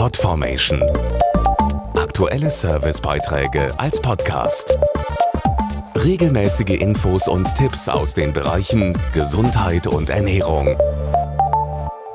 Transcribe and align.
Podformation. 0.00 0.82
Aktuelle 1.94 2.50
Servicebeiträge 2.50 3.68
als 3.78 4.00
Podcast. 4.00 4.78
Regelmäßige 5.94 6.80
Infos 6.80 7.28
und 7.28 7.54
Tipps 7.54 7.86
aus 7.86 8.14
den 8.14 8.32
Bereichen 8.32 8.96
Gesundheit 9.12 9.86
und 9.86 10.08
Ernährung. 10.08 10.78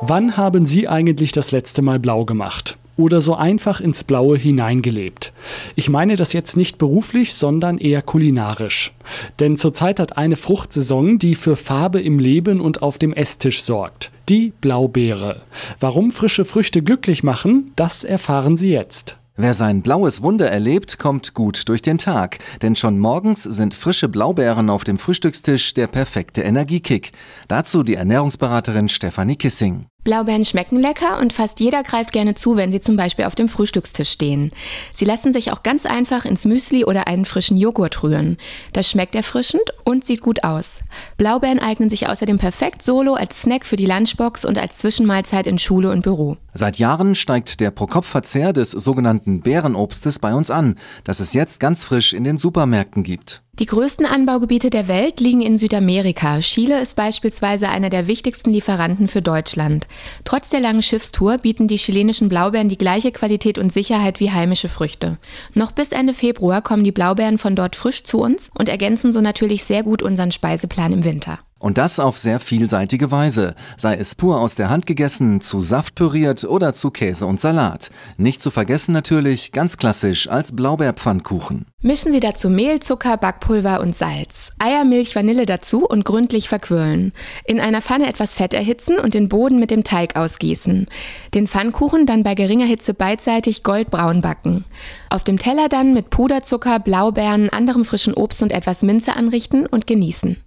Wann 0.01 0.35
haben 0.35 0.65
Sie 0.65 0.87
eigentlich 0.87 1.31
das 1.31 1.51
letzte 1.51 1.83
Mal 1.83 1.99
blau 1.99 2.26
gemacht? 2.26 2.79
Oder 2.97 3.21
so 3.21 3.35
einfach 3.35 3.79
ins 3.81 4.04
Blaue 4.04 4.36
hineingelebt? 4.36 5.31
Ich 5.76 5.88
meine 5.88 6.15
das 6.15 6.33
jetzt 6.33 6.58
nicht 6.58 6.79
beruflich, 6.79 7.36
sondern 7.36 7.78
eher 7.78 8.02
kulinarisch. 8.02 8.96
Denn 9.40 9.58
zurzeit 9.58 9.99
hat 9.99 10.17
eine 10.17 10.38
Fruchtsaison, 10.38 11.20
die 11.20 11.36
für 11.36 11.56
Farbe 11.56 12.02
im 12.02 12.17
Leben 12.17 12.62
und 12.62 12.81
auf 12.81 12.97
dem 12.97 13.13
Esstisch 13.13 13.62
sorgt. 13.62 14.10
Die 14.28 14.53
Blaubeere. 14.60 15.44
Warum 15.79 16.09
frische 16.09 16.45
Früchte 16.45 16.81
glücklich 16.81 17.23
machen, 17.23 17.71
das 17.75 18.03
erfahren 18.03 18.57
Sie 18.57 18.71
jetzt. 18.71 19.17
Wer 19.38 19.53
sein 19.53 19.81
blaues 19.81 20.21
Wunder 20.23 20.49
erlebt, 20.49 20.98
kommt 20.98 21.34
gut 21.34 21.67
durch 21.67 21.81
den 21.81 21.98
Tag. 21.98 22.39
Denn 22.61 22.75
schon 22.75 22.98
morgens 22.98 23.43
sind 23.43 23.73
frische 23.73 24.07
Blaubeeren 24.07 24.70
auf 24.70 24.84
dem 24.84 24.98
Frühstückstisch 24.98 25.73
der 25.73 25.88
perfekte 25.88 26.41
Energiekick. 26.41 27.11
Dazu 27.48 27.84
die 27.84 27.95
Ernährungsberaterin 27.95 28.89
Stefanie 28.89 29.35
Kissing. 29.35 29.85
Blaubeeren 30.05 30.45
schmecken 30.45 30.79
lecker 30.79 31.19
und 31.19 31.33
fast 31.33 31.59
jeder 31.59 31.81
greift 31.81 32.11
gerne 32.11 32.35
zu, 32.35 32.55
wenn 32.55 32.71
sie 32.71 32.79
zum 32.79 32.95
Beispiel 32.95 33.25
auf 33.25 33.33
dem 33.33 33.49
Frühstückstisch 33.49 34.11
stehen. 34.11 34.51
Sie 34.93 35.03
lassen 35.03 35.33
sich 35.33 35.51
auch 35.51 35.63
ganz 35.63 35.87
einfach 35.87 36.25
ins 36.25 36.45
Müsli 36.45 36.85
oder 36.85 37.07
einen 37.07 37.25
frischen 37.25 37.57
Joghurt 37.57 38.03
rühren. 38.03 38.37
Das 38.71 38.87
schmeckt 38.87 39.15
erfrischend 39.15 39.63
und 39.83 40.05
sieht 40.05 40.21
gut 40.21 40.43
aus. 40.43 40.79
Blaubeeren 41.17 41.57
eignen 41.57 41.89
sich 41.89 42.07
außerdem 42.07 42.37
perfekt 42.37 42.83
solo 42.83 43.15
als 43.15 43.41
Snack 43.41 43.65
für 43.65 43.77
die 43.77 43.87
Lunchbox 43.87 44.45
und 44.45 44.59
als 44.59 44.77
Zwischenmahlzeit 44.77 45.47
in 45.47 45.57
Schule 45.57 45.89
und 45.89 46.03
Büro. 46.03 46.37
Seit 46.53 46.77
Jahren 46.77 47.15
steigt 47.15 47.59
der 47.59 47.71
Pro-Kopf-Verzehr 47.71 48.53
des 48.53 48.69
sogenannten 48.69 49.41
Beerenobstes 49.41 50.19
bei 50.19 50.35
uns 50.35 50.51
an, 50.51 50.75
das 51.03 51.19
es 51.19 51.34
jetzt 51.34 51.59
ganz 51.59 51.84
frisch 51.84 52.13
in 52.13 52.23
den 52.23 52.37
Supermärkten 52.37 53.01
gibt. 53.01 53.41
Die 53.57 53.67
größten 53.67 54.05
Anbaugebiete 54.05 54.70
der 54.70 54.89
Welt 54.89 55.21
liegen 55.21 55.41
in 55.41 55.55
Südamerika. 55.57 56.39
Chile 56.39 56.81
ist 56.81 56.98
beispielsweise 56.98 57.70
einer 57.70 57.89
der 57.89 58.05
wichtigsten 58.05 58.49
Lieferanten 58.49 59.07
für 59.07 59.21
Deutschland. 59.21 59.87
Trotz 60.25 60.49
der 60.49 60.59
langen 60.59 60.81
Schiffstour 60.81 61.37
bieten 61.37 61.70
die 61.70 61.77
chilenischen 61.77 62.27
Blaubeeren 62.27 62.67
die 62.67 62.77
gleiche 62.77 63.13
Qualität 63.13 63.57
und 63.57 63.71
Sicherheit 63.71 64.20
wie 64.20 64.31
heimische 64.31 64.67
Früchte. 64.67 65.20
Noch 65.53 65.72
bis 65.72 65.94
Ende 65.94 66.14
Februar 66.14 66.62
kommen 66.62 66.84
die 66.84 66.92
Blaubeeren 66.92 67.38
von 67.38 67.56
dort 67.56 67.78
frisch 67.78 68.03
zu 68.03 68.20
uns 68.20 68.50
und 68.58 68.67
ergänzen 68.67 69.14
so 69.14 69.22
natürlich 69.22 69.64
sehr 69.64 69.84
gut 69.84 70.03
unseren 70.03 70.34
Speiseplan 70.34 70.92
im 70.92 71.03
Winter. 71.06 71.40
Und 71.66 71.80
das 71.80 72.00
auf 72.00 72.20
sehr 72.20 72.40
vielseitige 72.40 73.10
Weise, 73.10 73.56
sei 73.76 73.96
es 73.96 74.14
pur 74.14 74.40
aus 74.40 74.54
der 74.54 74.70
Hand 74.70 74.86
gegessen, 74.86 75.42
zu 75.42 75.62
Saft 75.62 75.96
püriert 75.96 76.44
oder 76.44 76.76
zu 76.76 76.92
Käse 76.92 77.26
und 77.26 77.42
Salat. 77.42 77.90
Nicht 78.18 78.44
zu 78.44 78.52
vergessen 78.52 78.92
natürlich 78.92 79.52
ganz 79.52 79.78
klassisch 79.78 80.30
als 80.30 80.56
Blaubeerpfannkuchen. 80.56 81.66
Mischen 81.82 82.12
Sie 82.12 82.20
dazu 82.20 82.52
Mehl, 82.52 82.82
Zucker, 82.82 83.18
Backpulver 83.18 83.82
und 83.82 83.96
Salz. 83.96 84.52
Eier, 84.60 84.86
Milch, 84.86 85.16
Vanille 85.16 85.48
dazu 85.48 85.88
und 85.88 86.06
gründlich 86.06 86.50
verquirlen. 86.50 87.14
In 87.46 87.60
einer 87.60 87.82
Pfanne 87.82 88.10
etwas 88.10 88.36
Fett 88.36 88.54
erhitzen 88.54 89.00
und 89.00 89.16
den 89.16 89.28
Boden 89.28 89.60
mit 89.60 89.72
dem 89.72 89.84
Teig 89.84 90.16
ausgießen. 90.16 90.86
Den 91.34 91.48
Pfannkuchen 91.48 92.06
dann 92.06 92.22
bei 92.22 92.36
geringer 92.36 92.68
Hitze 92.68 92.94
beidseitig 92.94 93.64
goldbraun 93.64 94.22
backen. 94.22 94.66
Auf 95.10 95.24
dem 95.24 95.40
Teller 95.40 95.68
dann 95.68 95.96
mit 95.96 96.12
Puderzucker, 96.12 96.78
Blaubeeren, 96.78 97.50
anderem 97.50 97.86
frischen 97.86 98.14
Obst 98.14 98.44
und 98.44 98.52
etwas 98.52 98.84
Minze 98.84 99.16
anrichten 99.16 99.66
und 99.66 99.88
genießen. 99.88 100.38